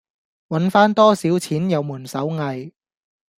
[0.47, 2.71] 搵番多少錢有門手藝